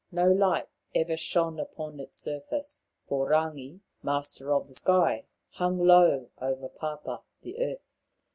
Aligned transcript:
No 0.11 0.31
light 0.31 0.67
ever 0.95 1.15
shone 1.15 1.59
upon 1.59 1.99
its 1.99 2.17
surface, 2.17 2.85
for 3.07 3.27
Rangi, 3.29 3.81
Master 4.01 4.51
of 4.51 4.67
the 4.67 4.73
Sky, 4.73 5.25
hung 5.51 5.77
low 5.77 6.31
over 6.39 6.69
Papa, 6.69 7.21
the 7.43 7.59
earth. 7.61 8.01